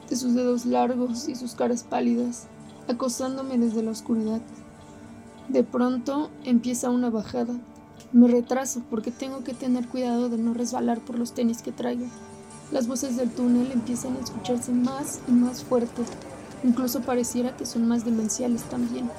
de 0.10 0.18
sus 0.18 0.34
dedos 0.34 0.66
largos 0.66 1.30
y 1.30 1.36
sus 1.36 1.56
caras 1.56 1.84
pálidas, 1.84 2.48
acosándome 2.90 3.58
desde 3.58 3.82
la 3.82 3.92
oscuridad. 3.92 4.42
De 5.48 5.64
pronto 5.64 6.30
empieza 6.44 6.90
una 6.90 7.10
bajada. 7.10 7.56
Me 8.12 8.28
retraso 8.28 8.82
porque 8.90 9.12
tengo 9.12 9.46
que 9.46 9.54
tener 9.54 9.88
cuidado 9.88 10.28
de 10.28 10.38
no 10.38 10.54
resbalar 10.54 11.00
por 11.00 11.18
los 11.18 11.32
tenis 11.32 11.62
que 11.62 11.72
traigo. 11.72 12.08
Las 12.74 12.88
voces 12.88 13.16
del 13.16 13.30
túnel 13.30 13.72
empiezan 13.72 14.18
a 14.18 14.20
escucharse 14.20 14.74
más 14.74 15.22
y 15.30 15.32
más 15.32 15.64
fuertes. 15.64 16.08
Incluso 16.62 17.00
pareciera 17.00 17.56
que 17.56 17.66
son 17.66 17.88
más 17.88 18.04
demenciales 18.04 18.64
también. 18.64 19.10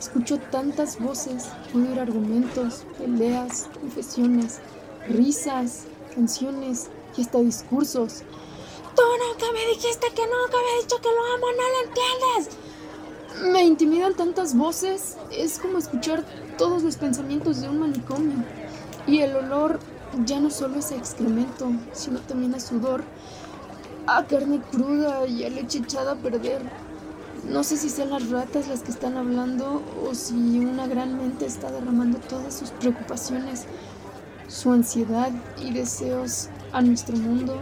Escucho 0.00 0.38
tantas 0.38 0.98
voces, 0.98 1.50
puedo 1.70 1.90
oír 1.90 2.00
argumentos, 2.00 2.84
peleas, 2.96 3.68
confesiones, 3.78 4.58
risas, 5.06 5.84
canciones 6.14 6.88
y 7.18 7.20
hasta 7.20 7.38
discursos. 7.40 8.22
Tú 8.96 9.02
nunca 9.28 9.52
me 9.52 9.66
dijiste 9.66 10.06
que 10.14 10.22
nunca 10.22 10.56
me 10.56 10.78
he 10.78 10.82
dicho 10.82 10.96
que 11.02 11.08
lo 11.10 11.34
amo, 11.34 11.46
no 11.52 11.64
lo 11.68 11.80
entiendes. 11.84 13.52
Me 13.52 13.62
intimidan 13.62 14.14
tantas 14.14 14.56
voces, 14.56 15.18
es 15.30 15.58
como 15.58 15.76
escuchar 15.76 16.24
todos 16.56 16.82
los 16.82 16.96
pensamientos 16.96 17.60
de 17.60 17.68
un 17.68 17.80
manicomio. 17.80 18.42
Y 19.06 19.18
el 19.18 19.36
olor 19.36 19.80
ya 20.24 20.40
no 20.40 20.48
solo 20.48 20.78
es 20.78 20.92
a 20.92 20.96
excremento, 20.96 21.72
sino 21.92 22.20
también 22.20 22.54
a 22.54 22.60
sudor, 22.60 23.04
a 24.06 24.24
carne 24.24 24.62
cruda 24.72 25.26
y 25.26 25.44
a 25.44 25.50
leche 25.50 25.80
echada 25.80 26.12
a 26.12 26.16
perder. 26.16 26.62
No 27.48 27.64
sé 27.64 27.76
si 27.76 27.88
sean 27.88 28.10
las 28.10 28.28
ratas 28.30 28.68
las 28.68 28.82
que 28.82 28.90
están 28.90 29.16
hablando 29.16 29.82
o 30.06 30.14
si 30.14 30.34
una 30.60 30.86
gran 30.86 31.16
mente 31.16 31.46
está 31.46 31.70
derramando 31.70 32.18
todas 32.18 32.54
sus 32.54 32.70
preocupaciones 32.70 33.66
su 34.50 34.72
ansiedad 34.72 35.30
y 35.62 35.72
deseos 35.72 36.48
a 36.72 36.82
nuestro 36.82 37.16
mundo 37.16 37.60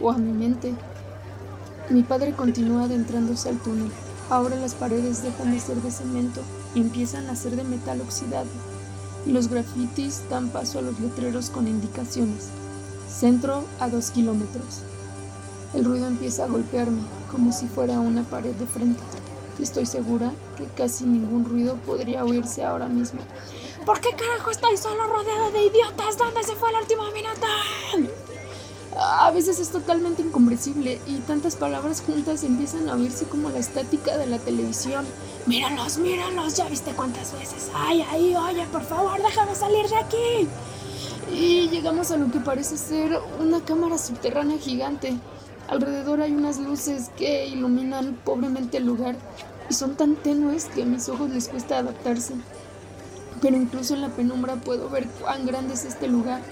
o 0.00 0.10
a 0.10 0.16
mi 0.16 0.32
mente. 0.32 0.74
Mi 1.90 2.02
padre 2.02 2.32
continúa 2.32 2.84
adentrándose 2.84 3.50
al 3.50 3.58
túnel. 3.58 3.90
Ahora 4.30 4.56
las 4.56 4.74
paredes 4.74 5.22
dejan 5.22 5.52
de 5.52 5.60
ser 5.60 5.76
de 5.82 5.90
cemento 5.90 6.40
y 6.74 6.80
empiezan 6.80 7.26
a 7.28 7.36
ser 7.36 7.56
de 7.56 7.64
metal 7.64 8.00
oxidado. 8.00 8.48
y 9.26 9.32
los 9.32 9.48
grafitis 9.48 10.22
dan 10.30 10.48
paso 10.48 10.78
a 10.78 10.82
los 10.82 10.98
letreros 10.98 11.50
con 11.50 11.68
indicaciones. 11.68 12.48
Centro 13.06 13.64
a 13.78 13.90
dos 13.90 14.10
kilómetros. 14.10 14.80
El 15.74 15.84
ruido 15.84 16.06
empieza 16.06 16.44
a 16.44 16.46
golpearme 16.46 17.02
como 17.30 17.52
si 17.52 17.66
fuera 17.66 18.00
una 18.00 18.22
pared 18.22 18.54
de 18.54 18.66
frente. 18.66 19.02
Estoy 19.62 19.86
segura 19.86 20.32
que 20.56 20.64
casi 20.76 21.04
ningún 21.04 21.44
ruido 21.44 21.76
podría 21.76 22.24
oírse 22.24 22.64
ahora 22.64 22.86
mismo. 22.86 23.20
¿Por 23.84 24.00
qué 24.00 24.10
carajo 24.10 24.50
estoy 24.50 24.76
solo 24.76 25.06
rodeado 25.06 25.50
de 25.52 25.64
idiotas? 25.66 26.16
¿Dónde 26.16 26.42
se 26.42 26.54
fue 26.54 26.70
el 26.70 26.76
último 26.76 27.04
minuto? 27.12 27.46
A 28.96 29.30
veces 29.30 29.58
es 29.60 29.70
totalmente 29.70 30.22
incomprensible 30.22 31.00
y 31.06 31.16
tantas 31.20 31.56
palabras 31.56 32.02
juntas 32.04 32.42
empiezan 32.42 32.88
a 32.88 32.94
oírse 32.94 33.24
como 33.26 33.48
la 33.50 33.58
estática 33.58 34.16
de 34.18 34.26
la 34.26 34.38
televisión. 34.38 35.06
Míralos, 35.46 35.98
míralos, 35.98 36.56
ya 36.56 36.68
viste 36.68 36.92
cuántas 36.92 37.32
veces. 37.32 37.70
Ay, 37.74 38.04
ay, 38.10 38.36
oye, 38.36 38.66
por 38.66 38.82
favor, 38.82 39.22
déjame 39.22 39.54
salir 39.54 39.88
de 39.88 39.96
aquí. 39.96 40.48
Y 41.32 41.68
llegamos 41.68 42.10
a 42.10 42.16
lo 42.16 42.30
que 42.30 42.40
parece 42.40 42.76
ser 42.76 43.18
una 43.38 43.64
cámara 43.64 43.96
subterránea 43.96 44.58
gigante. 44.58 45.16
Alrededor 45.70 46.20
hay 46.20 46.32
unas 46.32 46.58
luces 46.58 47.12
que 47.16 47.46
iluminan 47.46 48.18
pobremente 48.24 48.78
el 48.78 48.86
lugar 48.86 49.14
y 49.68 49.74
son 49.74 49.94
tan 49.94 50.16
tenues 50.16 50.64
que 50.64 50.82
a 50.82 50.84
mis 50.84 51.08
ojos 51.08 51.30
les 51.30 51.46
cuesta 51.46 51.78
adaptarse. 51.78 52.34
Pero 53.40 53.56
incluso 53.56 53.94
en 53.94 54.00
la 54.00 54.08
penumbra 54.08 54.56
puedo 54.56 54.90
ver 54.90 55.06
cuán 55.20 55.46
grande 55.46 55.74
es 55.74 55.84
este 55.84 56.08
lugar, 56.08 56.42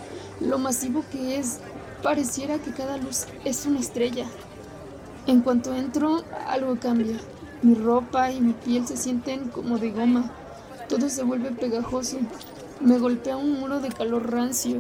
lo 0.41 0.59
masivo 0.59 1.03
que 1.11 1.37
es. 1.37 1.59
Pareciera 2.01 2.61
que 2.61 2.71
cada 2.71 2.97
luz 2.97 3.27
es 3.45 3.67
una 3.67 3.81
estrella. 3.81 4.25
En 5.27 5.41
cuanto 5.41 5.75
entro, 5.75 6.23
algo 6.47 6.79
cambia. 6.79 7.17
Mi 7.61 7.75
ropa 7.75 8.31
y 8.31 8.41
mi 8.41 8.53
piel 8.53 8.87
se 8.87 8.97
sienten 8.97 9.49
como 9.49 9.79
de 9.79 9.91
goma. 9.91 10.31
Todo 10.89 11.09
se 11.09 11.25
vuelve 11.25 11.51
pegajoso. 11.51 12.19
Me 12.81 12.99
golpea 12.99 13.37
un 13.37 13.59
muro 13.59 13.81
de 13.81 13.89
calor 13.89 14.31
rancio, 14.31 14.77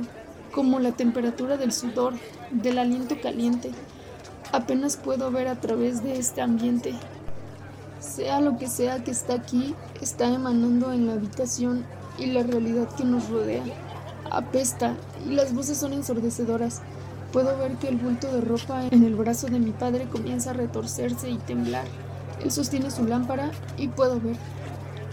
como 0.52 0.78
la 0.78 0.92
temperatura 0.92 1.56
del 1.56 1.72
sudor, 1.72 2.14
del 2.52 2.78
aliento 2.78 3.20
caliente. 3.20 3.72
Apenas 4.52 4.96
puedo 4.96 5.30
ver 5.30 5.46
a 5.46 5.60
través 5.60 6.02
de 6.02 6.18
este 6.18 6.40
ambiente. 6.40 6.94
Sea 8.00 8.40
lo 8.40 8.56
que 8.56 8.68
sea 8.68 9.04
que 9.04 9.10
está 9.10 9.34
aquí, 9.34 9.74
está 10.00 10.32
emanando 10.32 10.92
en 10.92 11.06
la 11.06 11.14
habitación 11.14 11.84
y 12.18 12.26
la 12.26 12.42
realidad 12.42 12.88
que 12.96 13.04
nos 13.04 13.28
rodea. 13.28 13.62
Apesta 14.30 14.94
y 15.26 15.34
las 15.34 15.54
voces 15.54 15.76
son 15.76 15.92
ensordecedoras. 15.92 16.80
Puedo 17.32 17.58
ver 17.58 17.72
que 17.72 17.88
el 17.88 17.96
bulto 17.96 18.32
de 18.32 18.40
ropa 18.40 18.84
en 18.90 19.04
el 19.04 19.16
brazo 19.16 19.48
de 19.48 19.58
mi 19.58 19.72
padre 19.72 20.08
comienza 20.08 20.50
a 20.50 20.54
retorcerse 20.54 21.28
y 21.28 21.36
temblar. 21.36 21.84
Él 22.42 22.50
sostiene 22.50 22.90
su 22.90 23.04
lámpara 23.04 23.50
y 23.76 23.88
puedo 23.88 24.18
ver. 24.18 24.36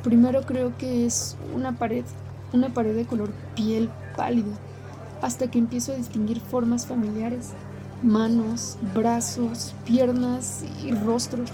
Primero 0.02 0.44
creo 0.44 0.78
que 0.78 1.06
es 1.06 1.36
una 1.54 1.78
pared, 1.78 2.06
una 2.54 2.74
pared 2.74 2.96
de 2.96 3.06
color 3.06 3.32
piel 3.56 3.90
pálida, 4.16 4.56
hasta 5.22 5.52
que 5.52 5.60
empiezo 5.60 5.92
a 5.92 5.96
distinguir 5.96 6.40
formas 6.40 6.86
familiares, 6.86 7.50
manos, 8.04 8.78
brazos, 8.94 9.74
piernas 9.86 10.64
y 10.84 10.92
rostros, 10.92 11.50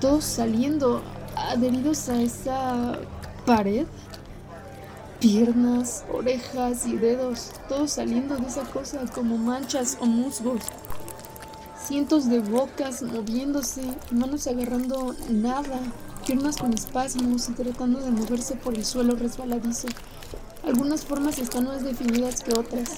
todos 0.00 0.24
saliendo 0.24 1.02
adheridos 1.36 2.08
a 2.08 2.20
esa 2.20 2.98
pared 3.46 3.86
piernas, 5.20 6.04
orejas 6.12 6.86
y 6.86 6.96
dedos, 6.96 7.52
todos 7.68 7.92
saliendo 7.92 8.36
de 8.36 8.46
esa 8.46 8.62
cosa 8.64 9.00
como 9.14 9.36
manchas 9.36 9.98
o 10.00 10.06
musgos. 10.06 10.62
Cientos 11.86 12.28
de 12.28 12.40
bocas 12.40 13.02
moviéndose, 13.02 13.82
manos 14.10 14.46
agarrando 14.46 15.14
nada, 15.28 15.80
piernas 16.26 16.56
con 16.56 16.72
espasmos 16.72 17.48
y 17.50 17.52
tratando 17.52 18.00
de 18.00 18.10
moverse 18.10 18.56
por 18.56 18.74
el 18.74 18.84
suelo 18.84 19.14
resbaladizo. 19.14 19.88
Algunas 20.64 21.04
formas 21.04 21.38
están 21.38 21.64
más 21.64 21.84
definidas 21.84 22.42
que 22.42 22.58
otras. 22.58 22.90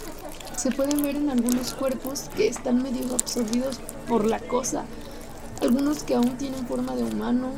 Se 0.57 0.71
pueden 0.71 1.03
ver 1.03 1.17
en 1.17 1.31
algunos 1.31 1.73
cuerpos 1.75 2.31
que 2.37 2.47
están 2.47 2.83
medio 2.83 3.15
absorbidos 3.15 3.81
por 4.09 4.27
la 4.27 4.39
cosa, 4.39 4.85
algunos 5.61 6.05
que 6.05 6.15
aún 6.15 6.37
tienen 6.37 6.67
forma 6.67 6.95
de 6.95 7.05
humano, 7.05 7.51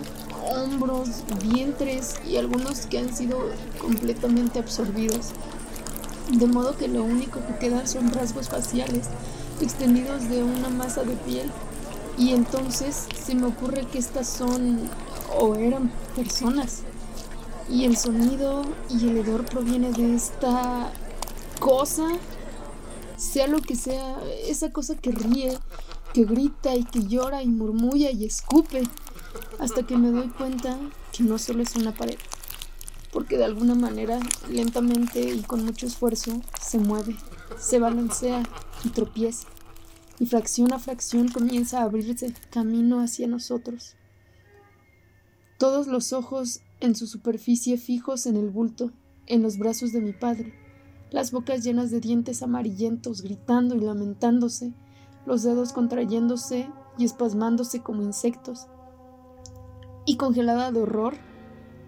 hombros, 0.44 1.08
vientres 1.42 2.14
y 2.26 2.36
algunos 2.36 2.86
que 2.86 2.98
han 2.98 3.14
sido 3.14 3.38
completamente 3.78 4.58
absorbidos. 4.58 5.30
De 6.30 6.46
modo 6.46 6.76
que 6.76 6.88
lo 6.88 7.02
único 7.04 7.40
que 7.46 7.56
quedan 7.56 7.86
son 7.86 8.10
rasgos 8.12 8.48
faciales 8.48 9.08
extendidos 9.60 10.28
de 10.28 10.42
una 10.42 10.68
masa 10.68 11.04
de 11.04 11.16
piel. 11.16 11.50
Y 12.16 12.32
entonces 12.32 13.06
se 13.22 13.34
me 13.34 13.46
ocurre 13.46 13.86
que 13.86 13.98
estas 13.98 14.28
son 14.28 14.88
o 15.38 15.54
eran 15.56 15.90
personas. 16.14 16.82
Y 17.68 17.84
el 17.84 17.96
sonido 17.96 18.62
y 18.90 19.08
el 19.08 19.18
hedor 19.18 19.44
proviene 19.44 19.90
de 19.92 20.14
esta 20.14 20.90
cosa, 21.58 22.08
sea 23.24 23.46
lo 23.46 23.60
que 23.60 23.74
sea, 23.74 24.18
esa 24.46 24.70
cosa 24.70 24.96
que 24.96 25.10
ríe, 25.10 25.58
que 26.12 26.24
grita 26.24 26.76
y 26.76 26.84
que 26.84 27.04
llora 27.06 27.42
y 27.42 27.48
murmulla 27.48 28.10
y 28.10 28.24
escupe 28.24 28.82
hasta 29.58 29.84
que 29.84 29.96
me 29.96 30.10
doy 30.10 30.28
cuenta 30.28 30.78
que 31.12 31.24
no 31.24 31.38
solo 31.38 31.62
es 31.62 31.74
una 31.74 31.92
pared, 31.92 32.18
porque 33.12 33.36
de 33.36 33.44
alguna 33.44 33.74
manera, 33.74 34.20
lentamente 34.50 35.20
y 35.20 35.40
con 35.42 35.64
mucho 35.64 35.86
esfuerzo, 35.86 36.40
se 36.60 36.78
mueve, 36.78 37.16
se 37.58 37.78
balancea 37.78 38.42
y 38.84 38.90
tropieza, 38.90 39.48
y 40.18 40.26
fracción 40.26 40.72
a 40.72 40.78
fracción 40.78 41.28
comienza 41.28 41.80
a 41.80 41.84
abrirse 41.84 42.32
camino 42.50 43.00
hacia 43.00 43.26
nosotros. 43.26 43.96
Todos 45.58 45.86
los 45.86 46.12
ojos 46.12 46.60
en 46.80 46.94
su 46.94 47.06
superficie 47.06 47.78
fijos 47.78 48.26
en 48.26 48.36
el 48.36 48.50
bulto, 48.50 48.92
en 49.26 49.42
los 49.42 49.58
brazos 49.58 49.92
de 49.92 50.00
mi 50.00 50.12
padre, 50.12 50.63
las 51.14 51.30
bocas 51.30 51.62
llenas 51.62 51.92
de 51.92 52.00
dientes 52.00 52.42
amarillentos 52.42 53.22
gritando 53.22 53.76
y 53.76 53.80
lamentándose, 53.80 54.72
los 55.26 55.44
dedos 55.44 55.72
contrayéndose 55.72 56.68
y 56.98 57.04
espasmándose 57.04 57.82
como 57.82 58.02
insectos, 58.02 58.66
y 60.04 60.16
congelada 60.16 60.72
de 60.72 60.80
horror, 60.80 61.14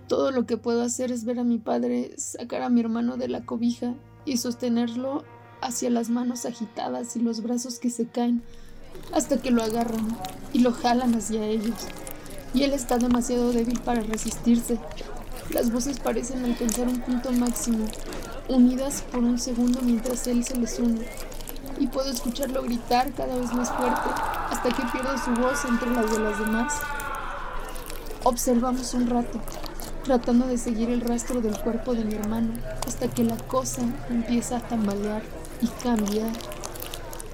todo 0.07 0.31
lo 0.31 0.47
que 0.47 0.59
puedo 0.59 0.81
hacer 0.81 1.11
es 1.11 1.25
ver 1.25 1.41
a 1.41 1.45
mi 1.45 1.59
padre 1.59 2.15
sacar 2.17 2.63
a 2.63 2.69
mi 2.69 2.79
hermano 2.79 3.17
de 3.17 3.27
la 3.27 3.45
cobija 3.45 3.97
y 4.25 4.37
sostenerlo 4.37 5.25
hacia 5.61 5.91
las 5.91 6.09
manos 6.09 6.47
agitadas 6.47 7.17
y 7.17 7.19
los 7.19 7.43
brazos 7.43 7.81
que 7.81 7.91
se 7.91 8.07
caen 8.07 8.45
hasta 9.13 9.43
que 9.43 9.51
lo 9.51 9.65
agarran 9.65 10.07
y 10.53 10.61
lo 10.61 10.71
jalan 10.71 11.17
hacia 11.17 11.45
ellos. 11.45 11.89
Y 12.55 12.63
él 12.63 12.73
está 12.73 12.97
demasiado 12.99 13.53
débil 13.53 13.81
para 13.81 14.03
resistirse. 14.03 14.79
Las 15.51 15.73
voces 15.73 15.99
parecen 15.99 16.45
alcanzar 16.45 16.87
un 16.87 17.01
punto 17.01 17.33
máximo, 17.33 17.87
unidas 18.49 19.03
por 19.11 19.21
un 19.21 19.39
segundo 19.39 19.81
mientras 19.83 20.27
él 20.27 20.45
se 20.45 20.57
les 20.59 20.79
une. 20.79 21.07
Y 21.79 21.89
puedo 21.89 22.11
escucharlo 22.11 22.63
gritar 22.63 23.13
cada 23.13 23.37
vez 23.37 23.53
más 23.53 23.71
fuerte 23.71 24.11
hasta 24.51 24.69
que 24.71 24.83
pierde 24.93 25.19
su 25.19 25.31
voz 25.33 25.65
entre 25.65 25.91
las 25.91 26.11
de 26.11 26.19
las 26.21 26.39
demás. 26.39 26.75
Observamos 28.25 28.95
un 28.95 29.09
rato, 29.09 29.41
tratando 30.05 30.47
de 30.47 30.59
seguir 30.59 30.91
el 30.91 31.01
rastro 31.01 31.41
del 31.41 31.59
cuerpo 31.61 31.95
de 31.95 32.05
mi 32.05 32.15
hermano, 32.15 32.55
hasta 32.87 33.09
que 33.09 33.25
la 33.25 33.37
cosa 33.37 33.83
empieza 34.09 34.57
a 34.59 34.61
tambalear 34.61 35.23
y 35.61 35.67
cambiar. 35.83 36.33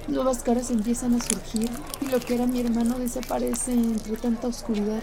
Nuevas 0.07 0.43
caras 0.43 0.69
empiezan 0.69 1.13
a 1.13 1.21
surgir 1.21 1.69
y 2.01 2.07
lo 2.07 2.19
que 2.19 2.35
era 2.35 2.45
mi 2.45 2.59
hermano 2.59 2.99
desaparece 2.99 3.71
entre 3.71 4.17
tanta 4.17 4.47
oscuridad. 4.47 5.01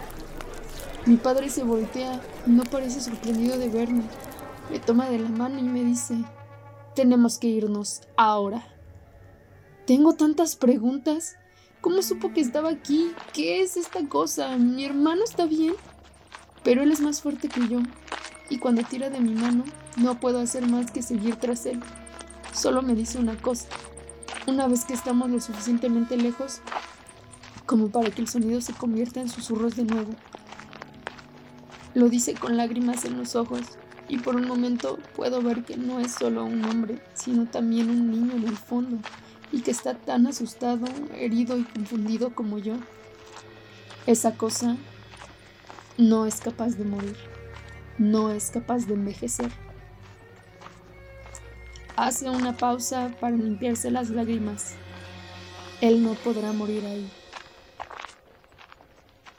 Mi 1.07 1.17
padre 1.17 1.49
se 1.49 1.63
voltea 1.63 2.21
no 2.45 2.65
parece 2.65 3.01
sorprendido 3.01 3.57
de 3.57 3.71
verme. 3.71 4.03
Me 4.71 4.79
toma 4.79 5.11
de 5.11 5.19
la 5.19 5.29
mano 5.29 5.59
y 5.59 5.65
me 5.65 5.83
dice, 5.83 6.15
tenemos 6.95 7.39
que 7.39 7.49
irnos 7.49 8.03
ahora. 8.17 8.65
Tengo 9.85 10.15
tantas 10.15 10.55
preguntas. 10.55 11.37
¿Cómo 11.81 12.03
supo 12.03 12.33
que 12.33 12.41
estaba 12.41 12.69
aquí? 12.69 13.11
¿Qué 13.33 13.63
es 13.63 13.77
esta 13.77 14.07
cosa? 14.09 14.57
¿Mi 14.57 14.85
hermano 14.85 15.25
está 15.25 15.47
bien? 15.47 15.75
Pero 16.63 16.83
él 16.83 16.93
es 16.93 17.01
más 17.01 17.21
fuerte 17.21 17.49
que 17.49 17.67
yo, 17.69 17.81
y 18.49 18.59
cuando 18.59 18.83
tira 18.83 19.11
de 19.11 19.19
mi 19.19 19.35
mano, 19.35 19.65
no 19.97 20.21
puedo 20.21 20.41
hacer 20.41 20.69
más 20.69 20.91
que 20.91 21.03
seguir 21.03 21.37
tras 21.37 21.67
él. 21.67 21.81
Solo 22.53 22.83
me 22.83 22.95
dice 22.95 23.19
una 23.19 23.37
cosa. 23.37 23.67
Una 24.47 24.69
vez 24.69 24.85
que 24.85 24.93
estamos 24.93 25.31
lo 25.31 25.41
suficientemente 25.41 26.17
lejos 26.17 26.61
como 27.67 27.89
para 27.89 28.11
que 28.11 28.21
el 28.21 28.29
sonido 28.29 28.61
se 28.61 28.73
convierta 28.73 29.21
en 29.21 29.29
susurros 29.29 29.75
de 29.77 29.85
nuevo. 29.85 30.13
Lo 31.95 32.09
dice 32.09 32.35
con 32.35 32.57
lágrimas 32.57 33.05
en 33.05 33.17
los 33.17 33.37
ojos, 33.37 33.63
y 34.11 34.19
por 34.19 34.35
un 34.35 34.49
momento 34.49 34.99
puedo 35.15 35.41
ver 35.41 35.63
que 35.63 35.77
no 35.77 36.01
es 36.01 36.15
solo 36.15 36.45
un 36.45 36.65
hombre, 36.65 37.01
sino 37.15 37.47
también 37.47 37.89
un 37.89 38.11
niño 38.11 38.33
en 38.35 38.49
el 38.49 38.57
fondo, 38.57 38.99
y 39.53 39.61
que 39.61 39.71
está 39.71 39.95
tan 39.95 40.27
asustado, 40.27 40.85
herido 41.15 41.57
y 41.57 41.63
confundido 41.63 42.35
como 42.35 42.59
yo. 42.59 42.75
Esa 44.07 44.37
cosa 44.37 44.77
no 45.97 46.27
es 46.27 46.41
capaz 46.41 46.77
de 46.77 46.85
morir, 46.85 47.17
no 47.99 48.33
es 48.33 48.51
capaz 48.51 48.87
de 48.87 48.95
envejecer. 48.95 49.53
Hace 51.95 52.31
una 52.31 52.57
pausa 52.57 53.15
para 53.21 53.37
limpiarse 53.37 53.93
las 53.93 54.11
lágrimas. 54.11 54.75
Él 55.81 56.03
no 56.03 56.15
podrá 56.15 56.53
morir 56.53 56.85
ahí. 56.85 57.09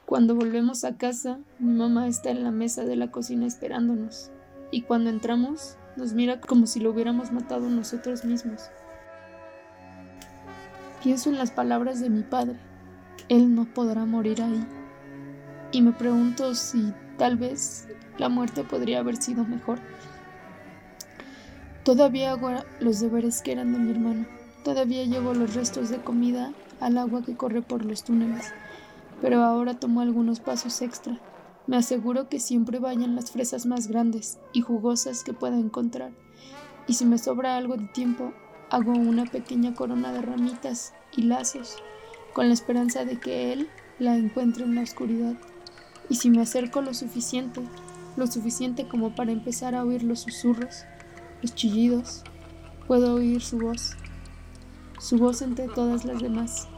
Cuando 0.06 0.34
volvemos 0.34 0.84
a 0.84 0.96
casa, 0.96 1.40
mi 1.58 1.74
mamá 1.74 2.08
está 2.08 2.30
en 2.30 2.42
la 2.42 2.50
mesa 2.50 2.84
de 2.84 2.96
la 2.96 3.10
cocina 3.10 3.46
esperándonos, 3.46 4.30
y 4.72 4.82
cuando 4.82 5.10
entramos, 5.10 5.76
nos 5.96 6.14
mira 6.14 6.40
como 6.40 6.66
si 6.66 6.80
lo 6.80 6.90
hubiéramos 6.90 7.30
matado 7.30 7.68
nosotros 7.68 8.24
mismos. 8.24 8.70
Pienso 11.02 11.28
en 11.28 11.36
las 11.36 11.50
palabras 11.50 12.00
de 12.00 12.08
mi 12.08 12.22
padre. 12.22 12.56
Él 13.28 13.54
no 13.54 13.66
podrá 13.66 14.06
morir 14.06 14.40
ahí. 14.40 14.66
Y 15.72 15.82
me 15.82 15.92
pregunto 15.92 16.54
si 16.54 16.92
tal 17.18 17.36
vez 17.36 17.86
la 18.18 18.30
muerte 18.30 18.64
podría 18.64 19.00
haber 19.00 19.16
sido 19.16 19.44
mejor. 19.44 19.78
Todavía 21.84 22.32
hago 22.32 22.50
los 22.80 23.00
deberes 23.00 23.42
que 23.42 23.52
eran 23.52 23.72
de 23.72 23.78
mi 23.78 23.90
hermano. 23.90 24.26
Todavía 24.64 25.04
llevo 25.04 25.34
los 25.34 25.54
restos 25.54 25.90
de 25.90 25.98
comida 25.98 26.52
al 26.80 26.96
agua 26.96 27.22
que 27.22 27.36
corre 27.36 27.60
por 27.60 27.84
los 27.84 28.04
túneles. 28.04 28.50
Pero 29.20 29.42
ahora 29.42 29.74
tomo 29.74 30.00
algunos 30.00 30.40
pasos 30.40 30.80
extra 30.80 31.20
me 31.66 31.76
aseguro 31.76 32.28
que 32.28 32.40
siempre 32.40 32.78
vayan 32.78 33.14
las 33.14 33.30
fresas 33.30 33.66
más 33.66 33.86
grandes 33.86 34.38
y 34.52 34.62
jugosas 34.62 35.22
que 35.22 35.32
pueda 35.32 35.58
encontrar. 35.58 36.12
Y 36.88 36.94
si 36.94 37.04
me 37.04 37.18
sobra 37.18 37.56
algo 37.56 37.76
de 37.76 37.86
tiempo, 37.88 38.32
hago 38.70 38.92
una 38.92 39.24
pequeña 39.26 39.74
corona 39.74 40.12
de 40.12 40.22
ramitas 40.22 40.92
y 41.16 41.22
lazos, 41.22 41.76
con 42.32 42.48
la 42.48 42.54
esperanza 42.54 43.04
de 43.04 43.20
que 43.20 43.52
él 43.52 43.68
la 43.98 44.16
encuentre 44.16 44.64
en 44.64 44.74
la 44.74 44.82
oscuridad. 44.82 45.34
Y 46.08 46.16
si 46.16 46.30
me 46.30 46.42
acerco 46.42 46.82
lo 46.82 46.94
suficiente, 46.94 47.60
lo 48.16 48.26
suficiente 48.26 48.88
como 48.88 49.14
para 49.14 49.32
empezar 49.32 49.74
a 49.74 49.84
oír 49.84 50.02
los 50.02 50.20
susurros, 50.20 50.84
los 51.42 51.54
chillidos, 51.54 52.24
puedo 52.86 53.14
oír 53.14 53.40
su 53.40 53.58
voz, 53.58 53.96
su 54.98 55.18
voz 55.18 55.42
entre 55.42 55.68
todas 55.68 56.04
las 56.04 56.20
demás, 56.20 56.68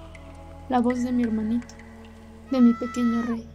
la 0.68 0.80
voz 0.80 1.02
de 1.02 1.12
mi 1.12 1.22
hermanito, 1.22 1.74
de 2.50 2.60
mi 2.60 2.74
pequeño 2.74 3.22
rey. 3.22 3.48